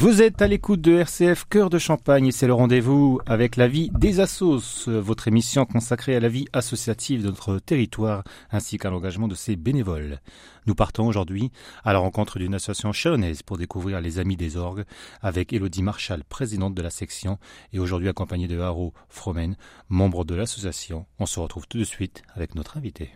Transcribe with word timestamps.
Vous 0.00 0.22
êtes 0.22 0.42
à 0.42 0.46
l'écoute 0.46 0.80
de 0.80 0.92
RCF 0.92 1.46
Cœur 1.50 1.70
de 1.70 1.78
Champagne 1.80 2.28
et 2.28 2.30
c'est 2.30 2.46
le 2.46 2.54
rendez-vous 2.54 3.18
avec 3.26 3.56
la 3.56 3.66
vie 3.66 3.90
des 3.98 4.20
assos, 4.20 4.86
votre 4.86 5.26
émission 5.26 5.66
consacrée 5.66 6.14
à 6.14 6.20
la 6.20 6.28
vie 6.28 6.46
associative 6.52 7.22
de 7.22 7.30
notre 7.30 7.58
territoire 7.58 8.22
ainsi 8.52 8.78
qu'à 8.78 8.90
l'engagement 8.90 9.26
de 9.26 9.34
ses 9.34 9.56
bénévoles. 9.56 10.20
Nous 10.66 10.76
partons 10.76 11.08
aujourd'hui 11.08 11.50
à 11.82 11.92
la 11.92 11.98
rencontre 11.98 12.38
d'une 12.38 12.54
association 12.54 12.92
chalonnaise 12.92 13.42
pour 13.42 13.58
découvrir 13.58 14.00
les 14.00 14.20
Amis 14.20 14.36
des 14.36 14.56
Orgues 14.56 14.84
avec 15.20 15.52
Elodie 15.52 15.82
Marchal, 15.82 16.22
présidente 16.22 16.76
de 16.76 16.82
la 16.82 16.90
section 16.90 17.36
et 17.72 17.80
aujourd'hui 17.80 18.08
accompagnée 18.08 18.46
de 18.46 18.60
Haro 18.60 18.94
Fromen, 19.08 19.56
membre 19.88 20.24
de 20.24 20.36
l'association. 20.36 21.06
On 21.18 21.26
se 21.26 21.40
retrouve 21.40 21.66
tout 21.66 21.78
de 21.78 21.82
suite 21.82 22.22
avec 22.36 22.54
notre 22.54 22.76
invité. 22.76 23.10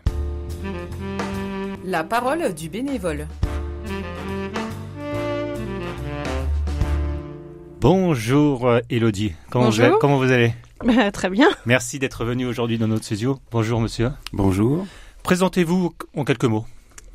La 1.85 2.03
parole 2.03 2.53
du 2.53 2.67
bénévole. 2.67 3.25
Bonjour 7.83 8.69
euh, 8.69 8.79
Elodie, 8.89 9.33
comment, 9.49 9.65
Bonjour. 9.65 9.87
Vous, 9.89 9.97
comment 9.97 10.17
vous 10.17 10.31
allez? 10.31 10.53
Bah, 10.85 11.11
très 11.11 11.29
bien. 11.29 11.49
Merci 11.65 11.99
d'être 11.99 12.23
venu 12.23 12.45
aujourd'hui 12.45 12.77
dans 12.77 12.87
notre 12.87 13.03
studio. 13.03 13.39
Bonjour 13.51 13.81
monsieur. 13.81 14.11
Bonjour. 14.31 14.87
Présentez-vous 15.23 15.93
en 16.15 16.23
quelques 16.23 16.45
mots. 16.45 16.65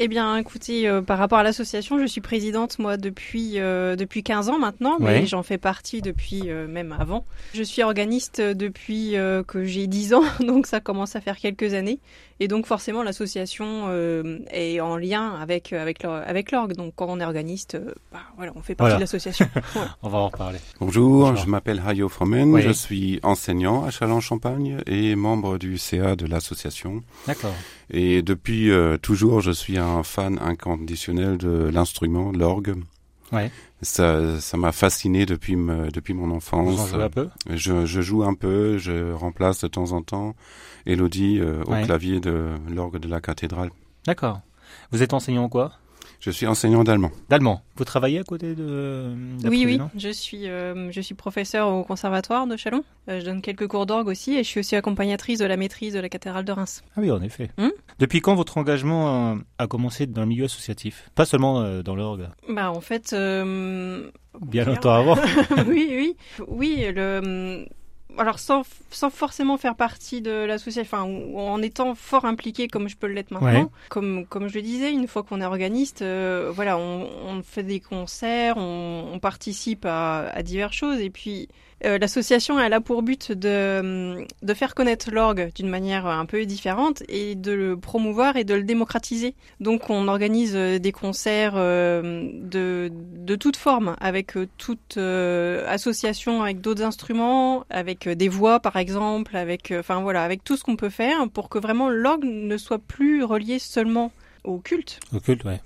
Eh 0.01 0.07
bien, 0.07 0.37
écoutez, 0.37 0.87
euh, 0.87 1.03
par 1.03 1.19
rapport 1.19 1.39
à 1.39 1.43
l'association, 1.43 1.99
je 1.99 2.07
suis 2.07 2.21
présidente, 2.21 2.79
moi, 2.79 2.97
depuis, 2.97 3.59
euh, 3.59 3.97
depuis 3.97 4.23
15 4.23 4.49
ans 4.49 4.59
maintenant, 4.59 4.97
mais 5.01 5.27
j'en 5.27 5.43
fais 5.43 5.59
partie 5.59 6.03
depuis 6.03 6.51
euh, 6.51 6.69
même 6.69 6.95
avant. 6.97 7.25
Je 7.53 7.65
suis 7.65 7.83
organiste 7.83 8.41
depuis 8.41 9.17
euh, 9.17 9.43
que 9.43 9.65
j'ai 9.65 9.89
10 9.89 10.15
ans, 10.15 10.23
donc 10.41 10.69
ça 10.69 10.79
commence 10.79 11.17
à 11.17 11.21
faire 11.21 11.37
quelques 11.37 11.75
années. 11.75 11.99
Et 12.41 12.47
donc, 12.49 12.67
forcément, 12.67 13.03
l'association 13.03 13.87
euh, 13.89 14.39
est 14.53 14.79
en 14.81 14.97
lien 14.97 15.35
avec, 15.41 15.73
euh, 15.73 15.83
avec, 15.83 16.03
l'or- 16.05 16.23
avec 16.25 16.53
l'orgue. 16.53 16.75
Donc, 16.75 16.93
quand 16.95 17.07
on 17.09 17.19
est 17.19 17.25
organiste, 17.25 17.75
euh, 17.75 17.93
bah, 18.13 18.21
voilà, 18.37 18.53
on 18.55 18.63
fait 18.63 18.75
partie 18.77 18.91
Voilà. 18.91 18.97
de 18.97 19.01
l'association. 19.01 19.49
Voilà. 19.75 19.97
On 20.03 20.09
va 20.09 20.19
en 20.19 20.27
reparler. 20.29 20.59
Bonjour, 20.79 21.21
Bonjour. 21.31 21.37
je 21.45 21.49
m'appelle 21.51 21.83
Hayo 21.87 22.09
Fromen, 22.09 22.53
Oui. 22.53 22.63
je 22.63 22.71
suis 22.71 23.19
enseignant 23.25 23.85
à 23.85 23.91
Châlons-Champagne 23.91 24.79
et 24.87 25.17
membre 25.17 25.59
du 25.59 25.79
CA 25.79 26.15
de 26.15 26.27
l'association. 26.27 27.03
D'accord. 27.27 27.55
Et 27.91 28.23
depuis 28.23 28.71
euh, 28.71 28.99
toujours, 28.99 29.41
je 29.41 29.51
suis 29.51 29.77
un 29.79 30.03
fan 30.05 30.39
inconditionnel 30.41 31.39
de 31.39 31.69
l'instrument, 31.73 32.31
l'orgue. 32.33 32.75
Ouais. 33.33 33.51
Ça, 33.83 34.41
ça 34.41 34.57
m'a 34.57 34.73
fasciné 34.73 35.27
depuis, 35.27 35.55
me- 35.57 35.91
depuis 35.91 36.15
mon 36.15 36.27
Vous 36.27 36.33
en 36.33 36.37
enfance. 36.37 36.89
jouez 36.89 37.03
un 37.05 37.11
peu? 37.11 37.29
Je, 37.51 37.85
je 37.87 38.01
joue 38.01 38.23
un 38.25 38.35
peu, 38.35 38.79
je 38.79 39.13
remplace 39.13 39.61
de 39.63 39.69
temps 39.69 39.93
en 39.93 40.03
temps 40.03 40.35
Elodie 40.87 41.39
euh, 41.41 41.63
au 41.67 41.73
Ouais. 41.73 41.83
clavier 41.85 42.21
de 42.21 42.55
l'orgue 42.75 42.99
de 42.99 43.09
la 43.09 43.21
cathédrale. 43.21 43.71
D'accord. 44.07 44.41
Vous 44.91 45.03
êtes 45.03 45.13
enseignant 45.15 45.45
en 45.45 45.49
quoi? 45.49 45.73
Je 46.21 46.31
suis 46.31 46.47
enseignant 46.47 46.83
d'allemand. 46.83 47.13
D'allemand. 47.29 47.63
Vous 47.77 47.85
travaillez 47.85 48.19
à 48.19 48.25
côté 48.25 48.55
de, 48.57 49.13
Oui, 49.45 49.65
oui, 49.65 49.79
je 49.97 50.09
suis, 50.09 50.49
euh, 50.49 50.91
je 50.91 51.01
suis 51.01 51.15
professeure 51.15 51.69
au 51.69 51.85
conservatoire 51.85 52.47
de 52.47 52.57
Chalon. 52.57 52.83
Euh, 53.09 53.21
je 53.21 53.25
donne 53.25 53.41
quelques 53.41 53.69
cours 53.69 53.87
d'orgue 53.87 54.09
aussi 54.09 54.35
et 54.35 54.39
je 54.39 54.49
suis 54.49 54.61
aussi 54.61 54.75
accompagnatrice 54.75 55.39
de 55.39 55.45
la 55.47 55.57
maîtrise 55.57 55.95
de 55.95 56.01
la 56.01 56.09
cathédrale 56.09 56.45
de 56.45 56.53
Reims. 56.53 56.83
Ah 56.97 57.01
oui, 57.01 57.11
en 57.13 57.23
effet. 57.23 57.51
Hmm? 57.57 57.69
Depuis 58.01 58.21
quand 58.21 58.35
votre 58.35 58.59
engagement 58.59 59.39
a 59.59 59.67
commencé 59.69 60.07
dans 60.07 60.23
le 60.23 60.29
milieu 60.29 60.47
associatif? 60.47 61.11
Pas 61.15 61.25
seulement 61.25 61.61
euh, 61.61 61.83
dans 61.83 61.95
l'orgue. 61.95 62.29
Bah, 62.49 62.71
en 62.73 62.81
fait, 62.81 63.13
euh, 63.13 64.11
Bien 64.41 64.65
Bien. 64.65 64.75
longtemps 64.75 64.95
avant. 64.95 65.17
oui, 65.69 65.89
oui, 65.91 66.17
oui. 66.49 66.85
Le, 66.95 67.67
alors 68.17 68.39
sans, 68.39 68.63
sans 68.91 69.11
forcément 69.11 69.59
faire 69.59 69.75
partie 69.75 70.21
de 70.23 70.31
l'association, 70.31 70.99
enfin, 70.99 71.03
en 71.03 71.61
étant 71.63 71.95
fort 71.95 72.25
impliqué 72.25 72.67
comme 72.67 72.89
je 72.89 72.97
peux 72.97 73.07
l'être 73.07 73.31
maintenant. 73.31 73.65
Ouais. 73.65 73.69
Comme 73.91 74.27
comme 74.27 74.49
je 74.49 74.55
le 74.55 74.63
disais, 74.63 74.91
une 74.93 75.07
fois 75.07 75.23
qu'on 75.23 75.41
est 75.41 75.45
organiste, 75.45 76.03
euh, 76.03 76.51
voilà, 76.55 76.79
on, 76.79 77.09
on 77.27 77.43
fait 77.43 77.63
des 77.63 77.81
concerts, 77.81 78.57
on, 78.57 79.11
on 79.13 79.19
participe 79.19 79.85
à, 79.85 80.29
à 80.29 80.43
diverses 80.43 80.77
choses, 80.77 81.01
et 81.01 81.11
puis. 81.11 81.49
Euh, 81.85 81.99
L'association 81.99 82.59
elle 82.61 82.73
a 82.73 82.81
pour 82.81 83.03
but 83.03 83.33
de, 83.33 84.25
de 84.43 84.55
faire 84.55 84.75
connaître 84.75 85.11
l'orgue 85.11 85.51
d'une 85.55 85.69
manière 85.69 86.07
un 86.07 86.27
peu 86.27 86.45
différente 86.47 87.03
et 87.09 87.35
de 87.35 87.53
le 87.53 87.77
promouvoir 87.77 88.37
et 88.37 88.45
de 88.45 88.55
le 88.55 88.63
démocratiser. 88.65 89.35
Donc 89.61 89.91
on 89.91 90.09
organise 90.09 90.55
euh, 90.57 90.79
des 90.79 90.93
concerts 90.93 91.55
euh, 91.57 92.29
de, 92.35 92.91
de 92.93 93.37
toute 93.37 93.57
forme, 93.57 93.97
avec 94.01 94.33
toute 94.57 94.97
euh, 94.97 95.65
association, 95.69 96.43
avec 96.43 96.61
d'autres 96.61 96.83
instruments, 96.83 97.65
avec 97.71 98.09
des 98.09 98.29
voix 98.29 98.61
par 98.61 98.77
exemple, 98.77 99.37
avec, 99.37 99.73
enfin 99.79 100.01
voilà, 100.01 100.23
avec 100.25 100.45
tout 100.45 100.57
ce 100.57 100.65
qu'on 100.65 100.77
peut 100.77 100.91
faire 100.91 101.29
pour 101.29 101.49
que 101.49 101.59
vraiment 101.59 101.89
l'orgue 101.89 102.25
ne 102.25 102.57
soit 102.57 102.79
plus 102.79 103.23
relié 103.25 103.59
seulement 103.59 104.11
au 104.45 104.59
culte, 104.59 105.01
Au 105.15 105.21
culte, 105.21 105.45
ouais. 105.45 105.61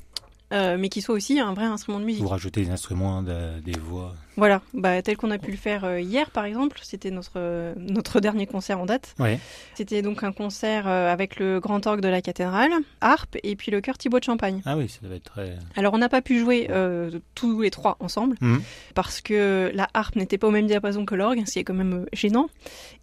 euh, 0.53 0.77
mais 0.79 0.89
qu'il 0.89 1.03
soit 1.03 1.15
aussi 1.15 1.39
un 1.39 1.55
vrai 1.55 1.67
instrument 1.67 2.01
de 2.01 2.05
musique. 2.05 2.23
Vous 2.23 2.29
rajoutez 2.29 2.63
des 2.65 2.71
instruments, 2.71 3.23
de- 3.23 3.61
des 3.61 3.79
voix. 3.79 4.15
Voilà, 4.37 4.63
bah, 4.73 5.03
tel 5.03 5.17
qu'on 5.19 5.31
a 5.31 5.39
pu 5.39 5.51
le 5.51 5.57
faire 5.57 5.85
euh, 5.85 6.01
hier 6.01 6.31
par 6.31 6.45
exemple, 6.47 6.79
c'était 6.83 7.11
notre, 7.11 7.33
euh, 7.37 7.75
notre 7.77 8.21
dernier 8.21 8.47
concert 8.47 8.81
en 8.81 8.87
date. 8.87 9.15
Ouais. 9.19 9.39
C'était 9.75 10.01
donc 10.03 10.23
un 10.25 10.33
concert 10.33 10.89
euh, 10.89 11.13
avec 11.13 11.39
le 11.39 11.61
grand 11.61 11.87
orgue 11.87 12.01
de 12.01 12.09
la 12.09 12.23
cathédrale, 12.23 12.73
harpe 13.01 13.37
et 13.43 13.57
puis 13.57 13.71
le 13.71 13.81
chœur 13.81 13.99
Thibaut 13.99 14.19
de 14.21 14.25
Champagne. 14.25 14.63
Ah 14.65 14.77
oui, 14.77 14.89
ça 14.89 14.99
devait 15.03 15.17
être 15.17 15.25
très. 15.33 15.57
Alors 15.77 15.93
on 15.95 15.99
n'a 15.99 16.09
pas 16.09 16.23
pu 16.23 16.39
jouer 16.39 16.69
euh, 16.71 17.11
tous 17.35 17.61
les 17.61 17.71
trois 17.71 17.97
ensemble 18.01 18.37
Mhm. 18.41 18.63
parce 18.95 19.21
que 19.21 19.71
la 19.75 19.89
harpe 19.93 20.17
n'était 20.17 20.39
pas 20.39 20.47
au 20.47 20.51
même 20.51 20.67
diapason 20.67 21.05
que 21.05 21.15
l'orgue, 21.15 21.43
ce 21.47 21.53
qui 21.53 21.59
est 21.59 21.65
quand 21.65 21.75
même 21.75 22.07
gênant. 22.15 22.49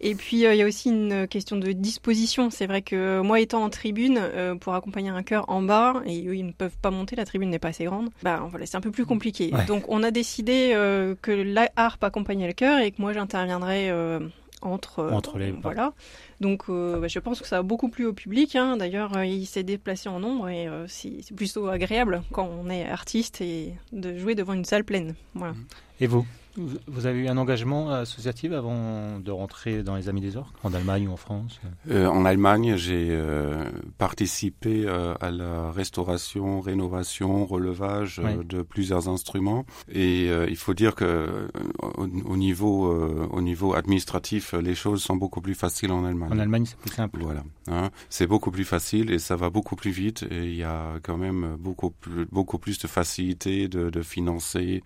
Et 0.00 0.14
puis 0.16 0.46
euh, 0.46 0.54
il 0.54 0.58
y 0.58 0.62
a 0.62 0.66
aussi 0.66 0.88
une 0.88 1.28
question 1.28 1.56
de 1.56 1.70
disposition. 1.72 2.50
C'est 2.50 2.66
vrai 2.66 2.82
que 2.82 3.20
moi 3.20 3.38
étant 3.40 3.62
en 3.62 3.70
tribune 3.70 4.18
euh, 4.20 4.54
pour 4.56 4.74
accompagner 4.74 5.10
un 5.10 5.22
chœur 5.22 5.44
en 5.48 5.62
bas 5.62 6.02
et 6.06 6.26
eux 6.26 6.36
ils 6.36 6.46
ne 6.46 6.52
peuvent 6.52 6.76
pas 6.82 6.90
monter, 6.90 7.14
la 7.14 7.24
tribune 7.24 7.50
n'est 7.50 7.58
pas 7.58 7.68
assez 7.68 7.84
grande. 7.84 8.10
Bah 8.24 8.44
voilà, 8.50 8.66
c'est 8.66 8.76
un 8.76 8.80
peu 8.80 8.90
plus 8.90 9.06
compliqué. 9.06 9.50
Ouais. 9.52 9.64
Donc 9.66 9.84
on 9.88 10.02
a 10.02 10.10
décidé 10.10 10.72
que 11.22 11.30
la 11.32 11.70
harpe 11.76 12.02
accompagnait 12.04 12.46
le 12.46 12.52
chœur 12.52 12.78
et 12.80 12.90
que 12.92 13.00
moi 13.00 13.12
j'interviendrais 13.12 13.90
euh, 13.90 14.20
entre 14.62 14.98
euh, 15.00 15.10
Entre 15.12 15.38
les- 15.38 15.52
voilà. 15.52 15.92
Donc 16.40 16.64
euh, 16.68 16.98
bah, 17.00 17.08
je 17.08 17.18
pense 17.18 17.40
que 17.40 17.46
ça 17.48 17.58
a 17.58 17.62
beaucoup 17.62 17.88
plu 17.88 18.06
au 18.06 18.12
public. 18.12 18.56
hein. 18.56 18.76
D'ailleurs, 18.76 19.16
euh, 19.16 19.24
il 19.24 19.46
s'est 19.46 19.62
déplacé 19.62 20.08
en 20.08 20.20
nombre 20.20 20.48
et 20.48 20.68
euh, 20.68 20.86
c'est 20.88 21.20
c'est 21.22 21.34
plutôt 21.34 21.68
agréable 21.68 22.22
quand 22.32 22.48
on 22.48 22.68
est 22.70 22.88
artiste 22.88 23.40
et 23.40 23.74
de 23.92 24.16
jouer 24.18 24.34
devant 24.34 24.52
une 24.54 24.64
salle 24.64 24.84
pleine. 24.84 25.14
Voilà. 25.34 25.54
Et 26.00 26.06
vous? 26.06 26.26
Vous 26.56 27.06
avez 27.06 27.20
eu 27.20 27.28
un 27.28 27.36
engagement 27.36 27.90
associatif 27.90 28.52
avant 28.52 29.20
de 29.20 29.30
rentrer 29.30 29.82
dans 29.82 29.96
les 29.96 30.08
Amis 30.08 30.20
des 30.20 30.36
Orques 30.36 30.54
En 30.64 30.74
Allemagne 30.74 31.08
ou 31.08 31.12
en 31.12 31.16
France? 31.16 31.60
Euh, 31.90 32.06
en 32.06 32.24
Allemagne, 32.24 32.76
j'ai 32.76 33.08
euh, 33.10 33.70
participé 33.98 34.84
euh, 34.86 35.14
à 35.20 35.30
la 35.30 35.70
restauration, 35.70 36.60
rénovation, 36.60 37.46
relevage 37.46 38.20
de 38.44 38.62
plusieurs 38.62 39.08
instruments. 39.08 39.64
Et 39.92 40.26
il 40.26 40.56
faut 40.56 40.74
dire 40.74 40.94
que 40.94 41.48
au, 41.82 42.04
au 42.04 42.36
niveau, 42.36 42.90
au 43.30 43.40
niveau 43.40 43.74
administratif, 43.74 44.52
les 44.54 44.74
choses 44.74 45.02
sont 45.02 45.16
beaucoup 45.16 45.40
plus 45.40 45.54
faciles 45.54 45.92
en 45.92 46.04
Allemagne. 46.04 46.32
En 46.32 46.38
Allemagne, 46.38 46.64
c'est 46.66 46.78
plus 46.78 46.90
simple. 46.90 47.20
Voilà, 47.22 47.44
hein. 47.68 47.90
c'est 48.08 48.26
beaucoup 48.26 48.50
plus 48.50 48.64
facile 48.64 49.10
et 49.10 49.18
ça 49.18 49.36
va 49.36 49.50
beaucoup 49.50 49.76
plus 49.76 49.90
vite 49.90 50.24
et 50.30 50.44
il 50.44 50.56
y 50.56 50.64
a 50.64 50.94
quand 51.02 51.16
même 51.16 51.56
beaucoup 51.58 51.90
plus, 51.90 52.26
beaucoup 52.26 52.58
plus 52.58 52.78
de 52.78 52.86
facilité 52.86 53.68
de, 53.68 53.90
de 53.90 54.02
financer 54.02 54.82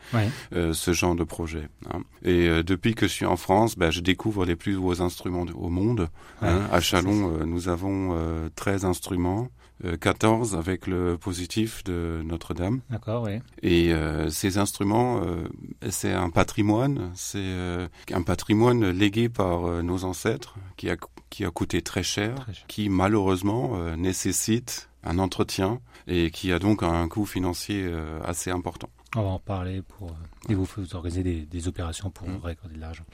ce 0.52 0.92
genre 0.92 1.14
de 1.14 1.24
projet. 1.24 1.53
Hein. 1.92 2.00
Et 2.24 2.48
euh, 2.48 2.62
depuis 2.62 2.94
que 2.94 3.06
je 3.06 3.12
suis 3.12 3.26
en 3.26 3.36
France, 3.36 3.76
ben, 3.76 3.90
je 3.90 4.00
découvre 4.00 4.44
les 4.44 4.56
plus 4.56 4.76
beaux 4.76 5.00
instruments 5.02 5.46
au 5.54 5.68
monde. 5.68 6.08
Ouais. 6.42 6.48
hein. 6.48 6.68
À 6.72 6.80
Chalon, 6.80 7.32
euh, 7.40 7.44
nous 7.44 7.68
avons 7.68 8.10
euh, 8.12 8.48
13 8.56 8.84
instruments, 8.84 9.48
euh, 9.84 9.96
14 9.96 10.54
avec 10.54 10.86
le 10.86 11.16
positif 11.18 11.82
de 11.84 12.22
Notre-Dame. 12.24 12.80
D'accord, 12.90 13.24
oui. 13.24 13.40
Et 13.62 13.92
euh, 13.92 14.30
ces 14.30 14.58
instruments, 14.58 15.20
euh, 15.24 15.44
c'est 15.90 16.12
un 16.12 16.30
patrimoine, 16.30 17.10
c'est 17.14 17.38
euh, 17.40 17.88
un 18.12 18.22
patrimoine 18.22 18.88
légué 18.90 19.28
par 19.28 19.82
nos 19.82 20.04
ancêtres 20.04 20.54
qui 20.76 20.88
a, 20.90 20.96
qui 21.30 21.44
a 21.44 21.50
coûté 21.50 21.82
très 21.82 22.02
cher, 22.04 22.34
Très 22.36 22.54
cher. 22.54 22.64
qui 22.68 22.88
malheureusement 22.88 23.76
nécessite 23.96 24.88
un 25.02 25.18
entretien 25.18 25.80
et 26.06 26.30
qui 26.30 26.52
a 26.52 26.58
donc 26.58 26.82
un 26.82 27.06
coût 27.08 27.26
financier 27.26 27.90
assez 28.24 28.50
important. 28.50 28.88
On 29.16 29.22
va 29.22 29.28
en 29.30 29.38
parler 29.38 29.82
pour. 29.82 30.08
euh, 30.10 30.50
Et 30.50 30.54
vous, 30.54 30.66
vous 30.76 30.94
organisez 30.96 31.22
des, 31.22 31.42
des 31.42 31.68
opérations 31.68 32.10
pour 32.10 32.28
Mm. 32.28 32.40
récolter 32.42 32.74
de 32.76 32.80
l'argent. 32.80 33.04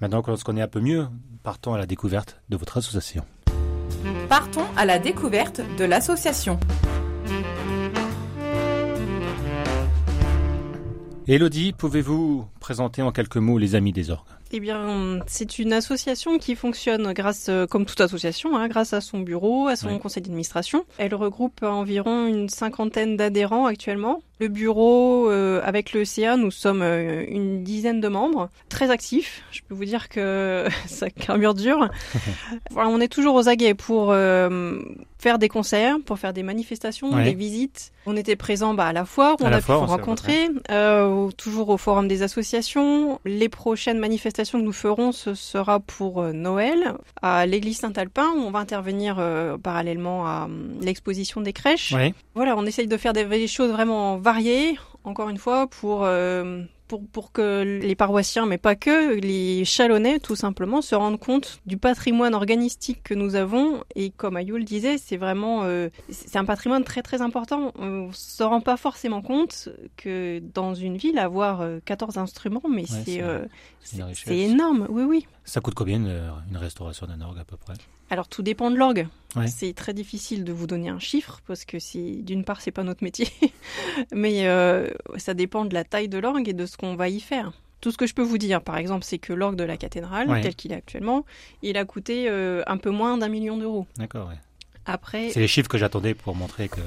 Maintenant 0.00 0.20
qu'on 0.22 0.36
se 0.36 0.44
connaît 0.44 0.62
un 0.62 0.68
peu 0.68 0.80
mieux, 0.80 1.06
partons 1.42 1.74
à 1.74 1.78
la 1.78 1.86
découverte 1.86 2.40
de 2.48 2.56
votre 2.56 2.76
association. 2.76 3.24
Partons 4.28 4.66
à 4.76 4.84
la 4.84 4.98
découverte 4.98 5.60
de 5.78 5.84
l'association. 5.84 6.58
Elodie, 11.26 11.72
pouvez-vous 11.72 12.46
présenter 12.60 13.00
en 13.00 13.10
quelques 13.10 13.38
mots 13.38 13.56
les 13.56 13.74
Amis 13.76 13.92
des 13.92 14.10
Orgues? 14.10 14.26
Eh 14.52 14.60
bien, 14.60 15.20
c'est 15.26 15.58
une 15.58 15.72
association 15.72 16.38
qui 16.38 16.54
fonctionne 16.54 17.12
grâce, 17.14 17.48
euh, 17.48 17.66
comme 17.66 17.86
toute 17.86 18.00
association, 18.00 18.56
hein, 18.56 18.68
grâce 18.68 18.92
à 18.92 19.00
son 19.00 19.20
bureau, 19.20 19.66
à 19.68 19.74
son 19.74 19.98
conseil 19.98 20.22
d'administration. 20.22 20.84
Elle 20.98 21.14
regroupe 21.14 21.62
environ 21.62 22.26
une 22.26 22.48
cinquantaine 22.50 23.16
d'adhérents 23.16 23.64
actuellement. 23.66 24.22
Le 24.40 24.48
bureau, 24.48 25.30
euh, 25.30 25.60
avec 25.64 25.92
le 25.92 26.04
CA, 26.04 26.36
nous 26.36 26.50
sommes 26.50 26.82
euh, 26.82 27.24
une 27.28 27.62
dizaine 27.62 28.00
de 28.00 28.08
membres, 28.08 28.50
très 28.68 28.90
actifs. 28.90 29.42
Je 29.52 29.60
peux 29.68 29.74
vous 29.74 29.84
dire 29.84 30.08
que 30.08 30.66
ça 30.86 31.08
carbure 31.10 31.54
dur. 31.54 31.88
voilà, 32.70 32.88
on 32.90 33.00
est 33.00 33.08
toujours 33.08 33.36
aux 33.36 33.48
aguets 33.48 33.74
pour 33.74 34.10
euh, 34.10 34.80
faire 35.18 35.38
des 35.38 35.48
concerts, 35.48 35.96
pour 36.04 36.18
faire 36.18 36.32
des 36.32 36.42
manifestations, 36.42 37.10
Ouais. 37.12 37.24
des 37.24 37.34
visites. 37.34 37.92
On 38.06 38.16
était 38.16 38.36
présents 38.36 38.74
bah, 38.74 38.86
à 38.88 38.92
la 38.92 39.04
foire, 39.06 39.36
À 39.40 39.44
on 39.44 39.52
a 39.52 39.60
pu 39.60 39.66
s'est 39.66 39.72
rencontrer, 39.72 40.50
euh, 40.70 41.30
toujours 41.38 41.70
au 41.70 41.78
forum 41.78 42.08
des 42.08 42.22
associations. 42.22 43.20
Les 43.24 43.48
prochaines 43.48 43.98
manifestations 43.98 44.58
que 44.58 44.64
nous 44.64 44.72
ferons, 44.72 45.12
ce 45.12 45.34
sera 45.34 45.80
pour 45.80 46.20
euh, 46.20 46.32
Noël, 46.32 46.94
à 47.22 47.46
l'église 47.46 47.78
Saint-Alpin, 47.78 48.30
où 48.36 48.40
on 48.40 48.50
va 48.50 48.58
intervenir 48.58 49.16
euh, 49.18 49.56
parallèlement 49.56 50.26
à 50.26 50.44
hum, 50.44 50.74
l'exposition 50.82 51.40
des 51.40 51.52
crèches. 51.54 51.92
Ouais. 51.92 52.12
Voilà, 52.34 52.56
on 52.56 52.66
essaye 52.66 52.86
de 52.88 52.96
faire 52.96 53.12
des, 53.12 53.46
choses 53.46 53.70
vraiment 53.70 54.16
variées, 54.16 54.76
encore 55.04 55.28
une 55.28 55.38
fois, 55.38 55.68
pour, 55.68 56.04
euh, 56.04 56.62
pour, 56.88 57.06
pour 57.06 57.30
que 57.30 57.62
les 57.80 57.94
paroissiens, 57.94 58.44
mais 58.46 58.58
pas 58.58 58.74
que, 58.74 59.14
les 59.14 59.64
chalonnais, 59.64 60.18
tout 60.18 60.34
simplement, 60.34 60.82
se 60.82 60.94
rendent 60.96 61.18
compte 61.20 61.60
du 61.64 61.76
patrimoine 61.76 62.34
organistique 62.34 63.02
que 63.04 63.14
nous 63.14 63.36
avons. 63.36 63.84
Et 63.94 64.10
comme 64.10 64.36
Ayou 64.36 64.56
le 64.56 64.64
disait, 64.64 64.98
c'est 64.98 65.16
vraiment, 65.16 65.62
euh, 65.62 65.88
c'est 66.10 66.36
un 66.36 66.44
patrimoine 66.44 66.82
très 66.82 67.02
très 67.02 67.22
important. 67.22 67.72
On 67.78 68.10
se 68.12 68.42
rend 68.42 68.60
pas 68.60 68.76
forcément 68.76 69.22
compte 69.22 69.68
que 69.96 70.40
dans 70.40 70.74
une 70.74 70.96
ville, 70.96 71.18
avoir 71.18 71.60
euh, 71.60 71.78
14 71.84 72.18
instruments, 72.18 72.62
mais 72.68 72.84
c'est- 72.86 73.04
c'est 73.04 73.22
euh, 73.22 73.44
c'est 73.80 74.02
richesse. 74.02 74.24
c'est 74.26 74.38
énorme, 74.38 74.86
oui, 74.90 75.04
oui. 75.04 75.26
Ça 75.44 75.60
coûte 75.60 75.74
combien 75.74 75.96
une, 75.96 76.20
une 76.50 76.56
restauration 76.56 77.06
d'un 77.06 77.20
orgue 77.20 77.38
à 77.38 77.44
peu 77.44 77.56
près? 77.56 77.74
Alors 78.10 78.28
tout 78.28 78.42
dépend 78.42 78.70
de 78.70 78.76
l'orgue. 78.76 79.06
Ouais. 79.36 79.46
C'est 79.46 79.72
très 79.74 79.92
difficile 79.94 80.44
de 80.44 80.52
vous 80.52 80.66
donner 80.66 80.88
un 80.88 80.98
chiffre 80.98 81.40
parce 81.46 81.64
que 81.64 81.78
c'est 81.78 82.16
d'une 82.22 82.44
part 82.44 82.60
c'est 82.60 82.70
pas 82.70 82.82
notre 82.82 83.02
métier, 83.04 83.28
mais 84.12 84.46
euh, 84.46 84.88
ça 85.16 85.34
dépend 85.34 85.64
de 85.64 85.74
la 85.74 85.84
taille 85.84 86.08
de 86.08 86.18
l'orgue 86.18 86.48
et 86.48 86.52
de 86.52 86.66
ce 86.66 86.76
qu'on 86.76 86.96
va 86.96 87.08
y 87.08 87.20
faire. 87.20 87.52
Tout 87.80 87.90
ce 87.90 87.98
que 87.98 88.06
je 88.06 88.14
peux 88.14 88.22
vous 88.22 88.38
dire, 88.38 88.62
par 88.62 88.78
exemple, 88.78 89.04
c'est 89.04 89.18
que 89.18 89.34
l'orgue 89.34 89.56
de 89.56 89.64
la 89.64 89.76
cathédrale, 89.76 90.30
Ouais. 90.30 90.40
tel 90.40 90.54
qu'il 90.54 90.72
est 90.72 90.76
actuellement, 90.76 91.26
il 91.62 91.76
a 91.76 91.84
coûté 91.84 92.26
euh, 92.30 92.62
un 92.66 92.78
peu 92.78 92.88
moins 92.90 93.18
d'un 93.18 93.28
million 93.28 93.58
d'euros. 93.58 93.86
D'accord, 93.98 94.28
ouais. 94.28 94.38
Après, 94.86 95.30
C'est 95.30 95.40
les 95.40 95.48
chiffres 95.48 95.68
que 95.68 95.76
j'attendais 95.78 96.14
pour 96.14 96.34
montrer 96.34 96.68
que. 96.68 96.80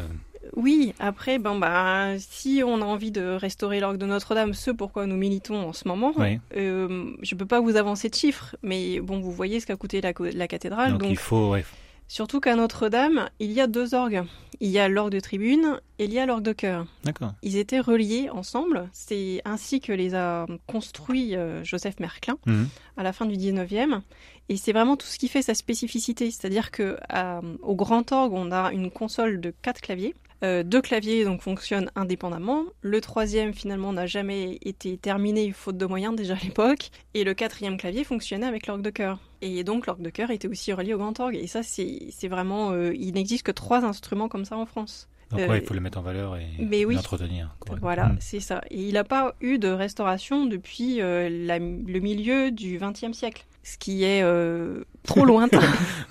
Oui, 0.56 0.94
après, 1.00 1.40
ben 1.40 1.58
bah, 1.60 2.18
si 2.20 2.62
on 2.66 2.82
a 2.82 2.86
envie 2.86 3.12
de 3.12 3.22
restaurer 3.36 3.80
l'orgue 3.80 3.98
de 3.98 4.06
Notre-Dame, 4.06 4.54
ce 4.54 4.72
pourquoi 4.72 5.06
nous 5.06 5.18
militons 5.18 5.68
en 5.70 5.74
ce 5.74 5.88
moment, 5.88 6.14
euh, 6.56 7.12
je 7.22 7.36
peux 7.36 7.46
pas 7.46 7.60
vous 7.60 7.76
avancer 7.76 8.10
de 8.10 8.16
chiffres, 8.16 8.56
mais 8.64 9.00
bon, 9.00 9.20
vous 9.20 9.32
voyez 9.32 9.60
ce 9.60 9.66
qu'a 9.66 9.76
coûté 9.76 10.02
la, 10.02 10.14
la 10.20 10.48
cathédrale, 10.48 10.92
donc, 10.94 11.02
donc 11.02 11.12
il 11.12 11.18
faut. 11.18 11.52
Ouais. 11.52 11.66
Surtout 12.10 12.40
qu'à 12.40 12.56
Notre-Dame, 12.56 13.28
il 13.40 13.52
y 13.52 13.60
a 13.60 13.68
deux 13.68 13.94
orgues. 13.94 14.24
Il 14.62 14.70
y 14.70 14.80
a 14.80 14.88
l'orgue 14.88 15.12
de 15.12 15.20
tribune 15.20 15.78
et 16.00 16.06
il 16.06 16.14
y 16.14 16.20
a 16.20 16.26
l'orgue 16.26 16.42
de 16.42 16.54
chœur. 16.54 16.86
D'accord. 17.04 17.34
Ils 17.44 17.58
étaient 17.58 17.82
reliés 17.82 18.30
ensemble. 18.32 18.88
C'est 18.94 19.42
ainsi 19.44 19.82
que 19.82 19.92
les 19.92 20.16
a 20.16 20.46
construits 20.68 21.36
euh, 21.36 21.64
Joseph 21.66 22.00
Merclin 22.00 22.38
Mhm. 22.46 22.70
à 22.96 23.04
la 23.04 23.12
fin 23.12 23.26
du 23.26 23.36
19e. 23.36 24.02
Et 24.48 24.56
c'est 24.56 24.72
vraiment 24.72 24.96
tout 24.96 25.06
ce 25.06 25.20
qui 25.20 25.28
fait 25.28 25.42
sa 25.42 25.54
spécificité. 25.54 26.32
C'est-à-dire 26.32 26.72
que 26.72 26.98
à- 27.10 27.42
au 27.62 27.76
grand 27.76 28.10
orgue, 28.14 28.32
on 28.34 28.52
a 28.54 28.72
une 28.72 28.90
console 28.90 29.42
de 29.42 29.54
quatre 29.62 29.82
claviers. 29.82 30.16
Euh, 30.44 30.64
deux 30.64 30.82
claviers 30.82 31.26
donc 31.26 31.42
fonctionnent 31.42 31.92
indépendamment. 31.96 32.66
Le 32.82 33.02
troisième 33.02 33.54
finalement 33.54 33.94
n'a 33.94 34.06
jamais 34.06 34.60
été 34.62 34.98
terminé 34.98 35.52
faute 35.52 35.78
de 35.78 35.86
moyens 35.86 36.16
déjà 36.16 36.36
à 36.36 36.44
l'époque. 36.44 36.92
Et 37.14 37.24
le 37.24 37.34
quatrième 37.34 37.78
clavier 37.78 38.04
fonctionnait 38.04 38.46
avec 38.46 38.68
l'orgue 38.68 38.84
de 38.84 38.90
chœur. 38.90 39.20
Et 39.42 39.64
donc 39.64 39.88
l'orgue 39.88 40.02
de 40.02 40.10
chœur 40.10 40.32
était 40.32 40.48
aussi 40.48 40.74
relié 40.74 40.94
au 40.94 40.98
grand 40.98 41.20
orgue. 41.20 41.36
Et 41.36 41.48
ça 41.48 41.64
c'est 41.64 42.08
c'est 42.12 42.28
vraiment 42.28 42.72
euh, 42.72 42.94
il 42.96 43.14
n'existe 43.14 43.44
que 43.44 43.52
trois 43.52 43.84
instruments 43.84 44.30
comme 44.30 44.46
ça 44.46 44.58
en 44.58 44.66
France. 44.66 45.08
Donc, 45.32 45.42
Euh, 45.42 45.48
ouais, 45.50 45.60
il 45.60 45.66
faut 45.66 45.74
le 45.74 45.82
mettre 45.82 45.98
en 45.98 46.02
valeur 46.02 46.38
et 46.38 46.48
oui. 46.86 46.96
l'entretenir. 46.96 47.54
Voilà, 47.82 48.08
Mhm. 48.08 48.18
c'est 48.22 48.40
ça. 48.40 48.62
Et 48.72 48.82
il 48.88 48.94
n'a 48.94 49.04
pas 49.04 49.36
eu 49.42 49.58
de 49.60 49.68
restauration 49.68 50.46
depuis 50.46 51.02
euh, 51.02 51.28
la- 51.30 51.60
le 51.60 52.00
milieu 52.00 52.50
du 52.52 52.80
XXe 52.80 53.12
siècle, 53.12 53.46
ce 53.62 53.78
qui 53.78 54.04
est 54.06 54.24
euh, 54.24 54.86
trop 55.04 55.26
lointain. 55.60 55.60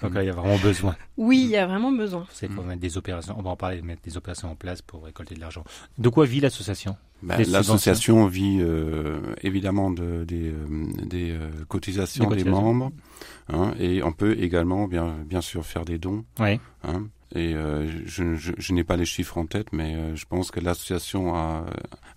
Donc, 0.03 0.13
là, 0.13 0.23
il 0.23 0.27
y 0.27 0.31
a 0.31 0.35
vraiment 0.35 0.59
besoin. 0.59 0.97
oui, 1.17 1.41
il 1.45 1.49
y 1.51 1.57
a 1.57 1.67
vraiment 1.67 1.93
besoin. 1.93 2.27
C'est 2.31 2.51
Mm. 2.51 2.55
faut 2.57 2.63
mettre 2.63 2.81
des 2.83 2.99
opérations. 2.99 3.35
On 3.39 3.43
va 3.43 3.51
en 3.51 3.57
parler, 3.57 3.81
mettre 3.81 4.03
des 4.03 4.19
opérations 4.19 4.51
en 4.51 4.55
place 4.55 4.83
pour 4.83 5.05
récolter 5.05 5.35
de 5.35 5.41
l'argent. 5.41 5.65
De 5.97 6.09
quoi 6.11 6.27
vit 6.27 6.41
l'association? 6.41 6.97
Ben, 7.23 7.43
L'association 7.51 8.27
vit 8.27 8.59
euh, 8.61 9.19
évidemment 9.43 9.91
de, 9.91 10.25
des, 10.25 10.53
des 11.07 11.35
cotisations 11.69 12.25
Des 12.29 12.37
des, 12.37 12.43
cotisations. 12.43 12.63
membres, 12.75 12.93
hein, 13.49 13.73
et 13.81 14.03
on 14.03 14.13
peut 14.13 14.37
également 14.39 14.87
bien, 14.87 15.17
bien 15.25 15.41
sûr 15.41 15.65
faire 15.65 15.87
des 15.87 15.97
dons. 15.97 16.27
Oui. 16.39 16.61
Hein, 16.85 17.07
et 17.35 17.55
euh, 17.55 17.87
je, 18.07 18.35
je, 18.37 18.53
je 18.57 18.73
n'ai 18.73 18.85
pas 18.85 18.97
les 18.97 19.05
chiffres 19.07 19.39
en 19.39 19.47
tête, 19.47 19.73
mais 19.73 19.95
euh, 19.95 20.15
je 20.17 20.25
pense 20.27 20.51
que 20.51 20.61
l'association 20.61 21.35
a 21.35 21.65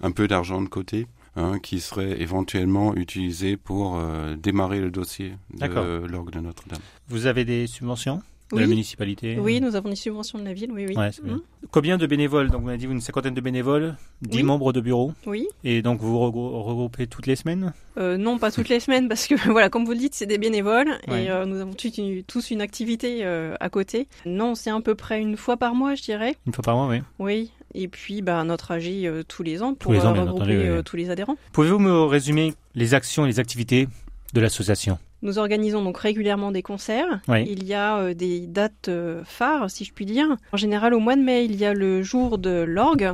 un 0.02 0.12
peu 0.12 0.28
d'argent 0.28 0.62
de 0.62 0.70
côté. 0.70 1.08
hein, 1.36 1.60
qui 1.60 1.80
serait 1.80 2.22
éventuellement 2.22 2.96
utilisé 2.96 3.56
pour 3.56 3.98
euh, 3.98 4.36
démarrer 4.36 4.82
le 4.82 4.92
dossier 4.92 5.34
de 5.54 6.06
l'orgue 6.08 6.32
de 6.32 6.40
Notre-Dame. 6.40 6.80
Vous 7.08 7.28
avez 7.28 7.46
des 7.46 7.66
subventions? 7.68 8.22
De 8.52 8.56
Oui. 8.56 8.62
la 8.62 8.68
municipalité 8.68 9.38
Oui, 9.40 9.62
nous 9.62 9.76
avons 9.76 9.90
des 9.90 9.96
subventions 9.96 10.40
de 10.40 10.44
la 10.46 10.54
ville, 10.54 10.72
oui, 10.72 10.86
oui. 10.88 10.96
Ouais. 10.96 11.12
Mhm. 11.24 11.42
Combien 11.72 11.98
de 11.98 12.06
bénévoles 12.08 12.50
Donc, 12.50 12.62
vous 12.62 12.66
m'avez 12.68 12.78
dit 12.80 12.86
une 12.86 13.00
cinquantaine 13.02 13.34
de 13.36 13.42
bénévoles, 13.42 13.96
10 14.24 14.38
Oui. 14.38 14.44
membres 14.44 14.74
de 14.74 14.82
bureau. 14.82 15.14
Oui. 15.28 15.48
Et 15.64 15.82
donc, 15.82 16.00
vous 16.02 16.10
vous 16.12 16.20
regrou- 16.20 16.62
regroupez 16.64 17.06
toutes 17.08 17.28
les 17.28 17.36
semaines? 17.36 17.74
Euh, 17.98 18.18
non, 18.18 18.38
pas 18.40 18.52
toutes 18.52 18.70
les 18.70 18.80
semaines, 18.80 19.08
parce 19.08 19.28
que 19.28 19.36
voilà, 19.52 19.70
comme 19.70 19.86
vous 19.86 19.92
le 19.92 19.98
dites, 20.00 20.16
c'est 20.16 20.26
des 20.26 20.38
bénévoles 20.40 20.90
Ouais. 21.08 21.26
et 21.26 21.30
euh, 21.30 21.46
nous 21.46 21.60
avons 21.60 21.74
tous 21.74 21.96
une, 21.98 22.24
tous 22.24 22.50
une 22.52 22.62
activité 22.62 23.20
euh, 23.24 23.56
à 23.60 23.70
côté. 23.70 24.08
Non, 24.26 24.56
c'est 24.56 24.72
à 24.72 24.80
peu 24.82 24.96
près 24.96 25.22
une 25.22 25.38
fois 25.38 25.58
par 25.58 25.76
mois, 25.76 25.96
je 25.96 26.02
dirais. 26.04 26.36
Une 26.48 26.54
fois 26.54 26.64
par 26.64 26.76
mois, 26.76 26.88
oui. 26.88 27.02
Oui. 27.20 27.52
Et 27.76 27.88
puis, 27.88 28.24
bah, 28.24 28.44
notre 28.46 28.72
AG 28.72 28.88
euh, 29.06 29.22
tous 29.28 29.44
les 29.44 29.62
ans 29.62 29.76
pour 29.76 29.94
les 29.94 30.00
ans, 30.00 30.16
euh, 30.16 30.22
regrouper 30.22 30.42
entendu, 30.42 30.54
euh, 30.58 30.78
oui. 30.78 30.84
tous 30.84 30.96
les 30.96 31.12
adhérents. 31.12 31.36
Pouvez-vous 31.54 31.78
me 31.78 32.02
résumer 32.04 32.56
les 32.74 32.96
actions 32.96 33.26
et 33.26 33.28
les 33.28 33.40
activités 33.40 33.88
de 34.34 34.42
l'association 34.42 34.98
Nous 35.22 35.40
organisons 35.40 35.84
donc 35.84 35.98
régulièrement 35.98 36.52
des 36.52 36.62
concerts. 36.62 37.20
Oui. 37.28 37.46
Il 37.50 37.66
y 37.66 37.74
a 37.74 37.98
euh, 37.98 38.14
des 38.14 38.42
dates 38.42 38.90
euh, 38.90 39.24
phares, 39.26 39.70
si 39.70 39.86
je 39.86 39.94
puis 39.94 40.06
dire. 40.06 40.38
En 40.52 40.58
général, 40.58 40.94
au 40.94 41.00
mois 41.00 41.16
de 41.16 41.22
mai, 41.22 41.46
il 41.46 41.56
y 41.56 41.66
a 41.66 41.74
le 41.74 42.04
jour 42.04 42.38
de 42.38 42.62
l'orgue. 42.62 43.14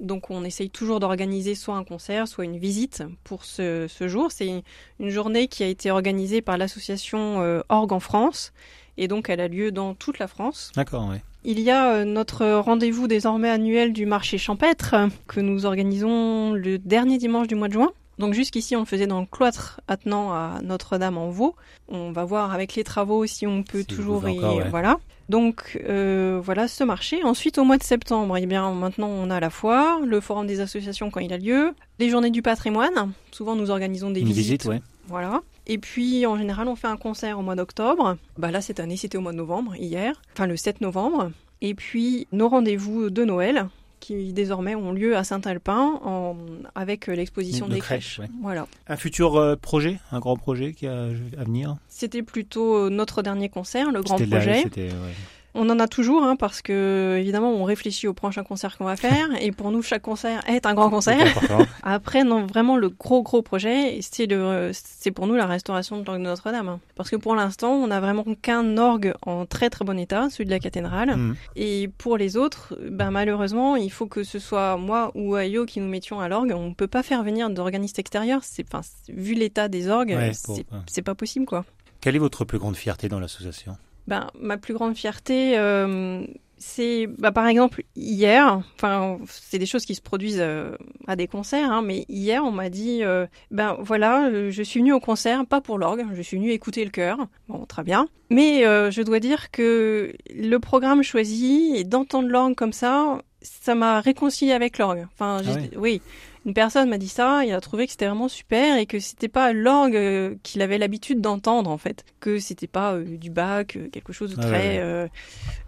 Donc, 0.00 0.30
on 0.30 0.44
essaye 0.44 0.70
toujours 0.70 0.98
d'organiser 0.98 1.54
soit 1.54 1.76
un 1.76 1.84
concert, 1.84 2.26
soit 2.26 2.44
une 2.44 2.58
visite 2.58 3.04
pour 3.22 3.44
ce, 3.44 3.86
ce 3.88 4.08
jour. 4.08 4.32
C'est 4.32 4.62
une 4.98 5.10
journée 5.10 5.46
qui 5.46 5.62
a 5.62 5.68
été 5.68 5.90
organisée 5.90 6.42
par 6.42 6.58
l'association 6.58 7.40
euh, 7.42 7.60
Orgue 7.68 7.92
en 7.92 8.00
France. 8.00 8.52
Et 8.96 9.06
donc, 9.06 9.28
elle 9.28 9.40
a 9.40 9.48
lieu 9.48 9.70
dans 9.70 9.94
toute 9.94 10.18
la 10.18 10.26
France. 10.26 10.72
D'accord, 10.74 11.08
oui. 11.10 11.18
Il 11.46 11.60
y 11.60 11.70
a 11.70 12.06
notre 12.06 12.46
rendez-vous 12.46 13.06
désormais 13.06 13.50
annuel 13.50 13.92
du 13.92 14.06
marché 14.06 14.38
champêtre 14.38 14.94
que 15.28 15.40
nous 15.40 15.66
organisons 15.66 16.54
le 16.54 16.78
dernier 16.78 17.18
dimanche 17.18 17.48
du 17.48 17.54
mois 17.54 17.68
de 17.68 17.74
juin. 17.74 17.92
Donc 18.18 18.34
jusqu'ici, 18.34 18.76
on 18.76 18.80
le 18.80 18.84
faisait 18.86 19.06
dans 19.06 19.20
le 19.20 19.26
cloître 19.26 19.80
attenant 19.88 20.32
à 20.32 20.60
Notre-Dame-en-Vaux. 20.62 21.54
On 21.88 22.12
va 22.12 22.24
voir 22.24 22.52
avec 22.52 22.74
les 22.74 22.84
travaux 22.84 23.26
si 23.26 23.46
on 23.46 23.62
peut 23.62 23.80
Si 23.80 23.86
toujours 23.86 24.28
y... 24.28 24.38
encore, 24.38 24.56
ouais. 24.56 24.68
Voilà. 24.70 24.98
Donc 25.28 25.80
euh, 25.88 26.40
voilà 26.42 26.68
ce 26.68 26.84
marché. 26.84 27.24
Ensuite, 27.24 27.58
au 27.58 27.64
mois 27.64 27.78
de 27.78 27.82
septembre, 27.82 28.36
eh 28.36 28.46
bien 28.46 28.70
maintenant 28.72 29.08
on 29.08 29.30
a 29.30 29.40
la 29.40 29.50
foire, 29.50 30.00
le 30.00 30.20
forum 30.20 30.46
des 30.46 30.60
associations 30.60 31.10
quand 31.10 31.20
il 31.20 31.32
a 31.32 31.38
lieu, 31.38 31.72
les 31.98 32.10
journées 32.10 32.30
du 32.30 32.42
patrimoine. 32.42 33.12
Souvent, 33.30 33.56
nous 33.56 33.70
organisons 33.70 34.10
des 34.10 34.20
Une 34.20 34.26
visites. 34.26 34.64
visite. 34.66 34.82
Voilà. 35.06 35.40
Et 35.66 35.78
puis, 35.78 36.26
en 36.26 36.36
général, 36.36 36.68
on 36.68 36.76
fait 36.76 36.86
un 36.88 36.96
concert 36.98 37.38
au 37.38 37.42
mois 37.42 37.54
d'octobre. 37.54 38.16
Bah 38.36 38.50
là, 38.50 38.60
cette 38.60 38.80
année, 38.80 38.96
c'était 38.98 39.16
au 39.16 39.22
mois 39.22 39.32
de 39.32 39.38
novembre, 39.38 39.74
hier. 39.76 40.20
Enfin, 40.34 40.46
le 40.46 40.56
7 40.56 40.82
novembre. 40.82 41.30
Et 41.62 41.74
puis, 41.74 42.26
nos 42.32 42.48
rendez-vous 42.48 43.08
de 43.08 43.24
Noël, 43.24 43.68
qui 44.04 44.34
désormais 44.34 44.74
ont 44.74 44.92
lieu 44.92 45.16
à 45.16 45.24
Saint-Alpin, 45.24 45.98
en... 46.04 46.36
avec 46.74 47.08
euh, 47.08 47.14
l'exposition 47.14 47.68
De 47.68 47.74
des 47.74 47.78
crèches, 47.80 48.16
crèches. 48.16 48.18
ouais. 48.18 48.36
Voilà. 48.42 48.66
Un 48.86 48.96
futur 48.96 49.36
euh, 49.36 49.56
projet, 49.56 49.98
un 50.12 50.18
grand 50.20 50.36
projet 50.36 50.74
qui 50.74 50.86
a 50.86 51.04
à 51.04 51.44
venir? 51.44 51.76
C'était 51.88 52.22
plutôt 52.22 52.76
euh, 52.76 52.90
notre 52.90 53.22
dernier 53.22 53.48
concert, 53.48 53.90
le 53.90 54.02
grand 54.02 54.20
là, 54.20 54.26
projet. 54.26 54.62
c'était, 54.62 54.88
ouais. 54.88 55.14
On 55.56 55.70
en 55.70 55.78
a 55.78 55.86
toujours, 55.86 56.24
hein, 56.24 56.34
parce 56.34 56.62
que, 56.62 57.16
évidemment, 57.20 57.52
on 57.52 57.62
réfléchit 57.62 58.08
au 58.08 58.12
prochain 58.14 58.42
concert 58.42 58.76
qu'on 58.76 58.84
va 58.86 58.96
faire. 58.96 59.28
et 59.40 59.52
pour 59.52 59.70
nous, 59.70 59.82
chaque 59.82 60.02
concert 60.02 60.42
est 60.48 60.66
un 60.66 60.74
grand 60.74 60.90
concert. 60.90 61.24
Après, 61.84 62.24
non, 62.24 62.44
vraiment, 62.46 62.76
le 62.76 62.88
gros, 62.88 63.22
gros 63.22 63.40
projet, 63.42 63.98
c'est 64.02 64.26
le, 64.26 64.70
c'est 64.74 65.12
pour 65.12 65.26
nous 65.28 65.34
la 65.34 65.46
restauration 65.46 66.00
de 66.00 66.04
l'orgue 66.04 66.18
de 66.20 66.24
Notre-Dame. 66.24 66.68
hein. 66.68 66.80
Parce 66.96 67.08
que 67.10 67.16
pour 67.16 67.36
l'instant, 67.36 67.72
on 67.72 67.86
n'a 67.86 68.00
vraiment 68.00 68.24
qu'un 68.42 68.76
orgue 68.78 69.14
en 69.22 69.46
très, 69.46 69.70
très 69.70 69.84
bon 69.84 69.96
état, 69.98 70.28
celui 70.30 70.46
de 70.46 70.50
la 70.50 70.58
cathédrale. 70.58 71.14
Mhm. 71.16 71.36
Et 71.56 71.88
pour 71.98 72.16
les 72.16 72.36
autres, 72.36 72.76
ben, 72.90 73.10
malheureusement, 73.12 73.76
il 73.76 73.90
faut 73.92 74.06
que 74.06 74.24
ce 74.24 74.38
soit 74.40 74.76
moi 74.76 75.12
ou 75.14 75.36
Ayo 75.36 75.66
qui 75.66 75.78
nous 75.80 75.88
mettions 75.88 76.18
à 76.20 76.28
l'orgue. 76.28 76.52
On 76.56 76.70
ne 76.70 76.74
peut 76.74 76.88
pas 76.88 77.02
faire 77.04 77.22
venir 77.22 77.48
d'organistes 77.50 77.98
extérieurs. 78.00 78.40
C'est, 78.42 78.64
enfin, 78.74 78.80
vu 79.08 79.34
l'état 79.34 79.68
des 79.68 79.88
orgues, 79.88 80.10
Ouais, 80.16 80.32
c'est, 80.34 80.44
pour- 80.44 80.56
ouais. 80.56 80.80
c'est 80.88 81.02
pas 81.02 81.14
possible, 81.14 81.46
quoi. 81.46 81.64
Quelle 82.00 82.16
est 82.16 82.18
votre 82.18 82.44
plus 82.44 82.58
grande 82.58 82.76
fierté 82.76 83.08
dans 83.08 83.20
l'association? 83.20 83.76
Ben, 84.06 84.28
ma 84.38 84.56
plus 84.58 84.74
grande 84.74 84.96
fierté, 84.96 85.58
euh, 85.58 86.26
c'est 86.58 87.06
bah, 87.06 87.32
par 87.32 87.46
exemple 87.46 87.82
hier, 87.96 88.62
enfin 88.76 89.18
c'est 89.26 89.58
des 89.58 89.66
choses 89.66 89.84
qui 89.84 89.94
se 89.94 90.00
produisent 90.00 90.40
euh, 90.40 90.76
à 91.06 91.16
des 91.16 91.26
concerts, 91.26 91.70
hein, 91.70 91.82
mais 91.82 92.04
hier 92.08 92.44
on 92.44 92.50
m'a 92.50 92.70
dit, 92.70 93.02
euh, 93.02 93.26
ben 93.50 93.76
voilà, 93.80 94.30
je 94.50 94.62
suis 94.62 94.80
venue 94.80 94.92
au 94.92 95.00
concert 95.00 95.44
pas 95.46 95.60
pour 95.60 95.78
l'orgue, 95.78 96.06
je 96.14 96.22
suis 96.22 96.36
venue 96.36 96.50
écouter 96.50 96.84
le 96.84 96.90
chœur, 96.90 97.18
bon 97.48 97.64
très 97.66 97.82
bien, 97.82 98.08
mais 98.30 98.66
euh, 98.66 98.90
je 98.90 99.02
dois 99.02 99.20
dire 99.20 99.50
que 99.50 100.14
le 100.34 100.58
programme 100.58 101.02
choisi 101.02 101.74
et 101.76 101.84
d'entendre 101.84 102.28
l'orgue 102.28 102.54
comme 102.54 102.72
ça, 102.72 103.18
ça 103.42 103.74
m'a 103.74 104.00
réconcilié 104.00 104.52
avec 104.52 104.78
l'orgue. 104.78 105.06
Enfin, 105.12 105.42
Ah 105.46 105.50
oui. 105.76 106.00
Une 106.46 106.52
personne 106.54 106.90
m'a 106.90 106.98
dit 106.98 107.08
ça, 107.08 107.44
il 107.44 107.52
a 107.52 107.60
trouvé 107.60 107.86
que 107.86 107.92
c'était 107.92 108.06
vraiment 108.06 108.28
super 108.28 108.76
et 108.76 108.84
que 108.86 108.98
c'était 109.00 109.28
pas 109.28 109.52
l'orgue 109.54 109.96
euh, 109.96 110.34
qu'il 110.42 110.60
avait 110.60 110.76
l'habitude 110.78 111.20
d'entendre 111.22 111.70
en 111.70 111.78
fait, 111.78 112.04
que 112.20 112.38
c'était 112.38 112.66
pas 112.66 112.92
euh, 112.94 113.16
du 113.16 113.30
bac, 113.30 113.76
euh, 113.76 113.88
quelque 113.88 114.12
chose 114.12 114.34
de 114.36 114.40
Ah 114.40 114.46
très. 114.46 114.52
ouais. 114.76 114.78
euh, 114.78 115.04
De 115.04 115.10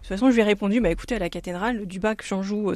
toute 0.01 0.07
façon, 0.07 0.29
je 0.29 0.35
lui 0.35 0.41
ai 0.41 0.45
répondu, 0.45 0.79
bah 0.79 0.91
écoutez, 0.91 1.15
à 1.15 1.19
la 1.19 1.29
cathédrale, 1.29 1.85
du 1.87 1.99
bac, 1.99 2.23
j'en 2.27 2.43
joue 2.43 2.73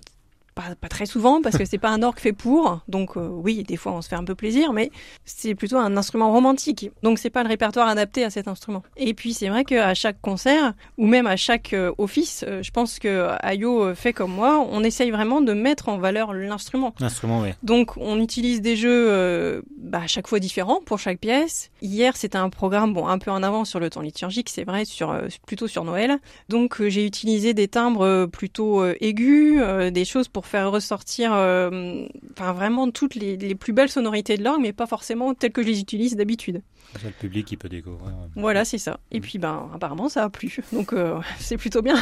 pas, 0.61 0.75
pas 0.75 0.89
très 0.89 1.05
souvent 1.05 1.41
parce 1.41 1.57
que 1.57 1.65
c'est 1.65 1.77
pas 1.77 1.89
un 1.89 2.03
orgue 2.03 2.19
fait 2.19 2.33
pour. 2.33 2.79
Donc 2.87 3.17
euh, 3.17 3.27
oui, 3.27 3.63
des 3.63 3.77
fois 3.77 3.93
on 3.93 4.01
se 4.01 4.09
fait 4.09 4.15
un 4.15 4.23
peu 4.23 4.35
plaisir, 4.35 4.73
mais 4.73 4.91
c'est 5.25 5.55
plutôt 5.55 5.77
un 5.77 5.97
instrument 5.97 6.31
romantique. 6.31 6.91
Donc 7.03 7.19
c'est 7.19 7.29
pas 7.29 7.43
le 7.43 7.49
répertoire 7.49 7.87
adapté 7.87 8.23
à 8.23 8.29
cet 8.29 8.47
instrument. 8.47 8.83
Et 8.97 9.13
puis 9.13 9.33
c'est 9.33 9.49
vrai 9.49 9.63
qu'à 9.63 9.93
chaque 9.93 10.21
concert 10.21 10.73
ou 10.97 11.07
même 11.07 11.27
à 11.27 11.35
chaque 11.35 11.73
euh, 11.73 11.91
office, 11.97 12.45
euh, 12.47 12.61
je 12.63 12.71
pense 12.71 12.99
que 12.99 13.29
Ayo 13.41 13.93
fait 13.95 14.13
comme 14.13 14.31
moi, 14.31 14.65
on 14.69 14.83
essaye 14.83 15.11
vraiment 15.11 15.41
de 15.41 15.53
mettre 15.53 15.89
en 15.89 15.97
valeur 15.97 16.33
l'instrument. 16.33 16.93
L'instrument, 16.99 17.41
oui. 17.41 17.49
Donc 17.63 17.97
on 17.97 18.19
utilise 18.19 18.61
des 18.61 18.75
jeux 18.75 19.61
bah, 19.77 20.01
à 20.03 20.07
chaque 20.07 20.27
fois 20.27 20.39
différents 20.39 20.81
pour 20.85 20.99
chaque 20.99 21.19
pièce. 21.19 21.71
Hier 21.81 22.15
c'était 22.15 22.37
un 22.37 22.49
programme 22.49 22.93
bon 22.93 23.07
un 23.07 23.17
peu 23.17 23.31
en 23.31 23.43
avance 23.43 23.69
sur 23.69 23.79
le 23.79 23.89
temps 23.89 24.01
liturgique, 24.01 24.49
c'est 24.49 24.63
vrai, 24.63 24.85
sur 24.85 25.15
plutôt 25.45 25.67
sur 25.67 25.83
Noël. 25.83 26.19
Donc 26.49 26.81
j'ai 26.87 27.05
utilisé 27.05 27.53
des 27.53 27.67
timbres 27.67 28.25
plutôt 28.27 28.85
aigus, 28.99 29.61
des 29.91 30.05
choses 30.05 30.27
pour 30.27 30.45
faire 30.51 30.69
ressortir, 30.71 31.31
euh, 31.33 32.05
enfin 32.33 32.51
vraiment 32.51 32.91
toutes 32.91 33.15
les, 33.15 33.37
les 33.37 33.55
plus 33.55 33.71
belles 33.73 33.89
sonorités 33.89 34.35
de 34.37 34.43
l'orgue, 34.43 34.61
mais 34.61 34.73
pas 34.73 34.85
forcément 34.85 35.33
telles 35.33 35.51
que 35.53 35.63
je 35.63 35.67
les 35.67 35.79
utilise 35.79 36.15
d'habitude. 36.17 36.61
C'est 36.99 37.05
le 37.05 37.11
public 37.13 37.45
qui 37.47 37.55
peut 37.55 37.69
découvrir. 37.69 38.11
Voilà, 38.35 38.65
c'est 38.65 38.77
ça. 38.77 38.99
Et 39.11 39.21
puis 39.21 39.37
ben 39.39 39.69
apparemment 39.73 40.09
ça 40.09 40.25
a 40.25 40.29
plu, 40.29 40.57
donc 40.73 40.91
euh, 40.91 41.19
c'est 41.39 41.55
plutôt 41.55 41.81
bien. 41.81 41.95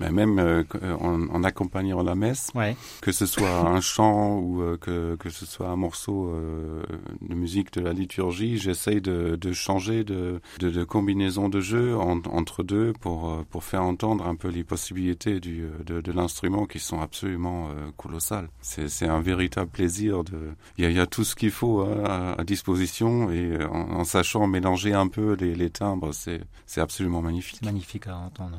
Mais 0.00 0.10
même 0.10 0.38
euh, 0.40 0.64
en, 1.00 1.28
en 1.28 1.44
accompagnant 1.44 2.02
la 2.02 2.16
messe, 2.16 2.50
Ouais. 2.56 2.76
que 3.02 3.12
ce 3.12 3.24
soit 3.24 3.60
un 3.60 3.80
chant 3.80 4.38
ou 4.40 4.62
euh, 4.62 4.76
que, 4.78 5.14
que 5.16 5.30
ce 5.30 5.46
soit 5.46 5.68
un 5.68 5.76
morceau 5.76 6.28
euh, 6.34 6.82
de 7.20 7.34
musique 7.36 7.72
de 7.74 7.80
la 7.82 7.92
liturgie, 7.92 8.58
j'essaye 8.58 9.00
de, 9.00 9.36
de 9.36 9.52
changer 9.52 10.02
de, 10.02 10.40
de, 10.58 10.70
de 10.70 10.82
combinaison 10.84 11.48
de 11.48 11.60
jeu 11.60 11.96
en- 11.96 12.20
entre 12.32 12.64
deux 12.64 12.92
pour, 13.00 13.44
pour 13.50 13.62
faire 13.62 13.84
entendre 13.84 14.26
un 14.26 14.34
peu 14.34 14.48
les 14.48 14.64
possibilités 14.64 15.38
du, 15.38 15.66
de, 15.86 16.00
de 16.00 16.12
l'instrument 16.12 16.66
qui 16.66 16.80
sont 16.80 17.00
absolument 17.00 17.68
euh, 17.82 17.90
colossales. 17.96 18.48
C'est 18.60 18.88
c'est 18.88 19.06
un 19.08 19.20
véritable 19.20 19.70
plaisir. 19.70 20.24
de 20.24 20.32
Il 20.78 20.84
y 20.84 20.86
a, 20.86 20.90
il 20.90 20.96
y 20.96 21.00
a 21.00 21.06
tout 21.06 21.24
ce 21.24 21.34
qu'il 21.34 21.50
faut 21.50 21.80
hein, 21.80 22.02
à, 22.04 22.40
à 22.40 22.44
disposition 22.44 23.30
et 23.30 23.56
euh, 23.60 23.68
en, 23.68 24.00
en 24.00 24.04
sachant 24.04 24.46
mélanger 24.46 24.92
un 24.94 25.08
peu 25.08 25.34
les, 25.38 25.54
les 25.54 25.70
timbres, 25.70 26.12
c'est 26.12 26.40
c'est 26.66 26.80
absolument 26.80 27.22
magnifique. 27.22 27.58
C'est 27.60 27.66
magnifique 27.66 28.06
à 28.06 28.16
entendre. 28.16 28.58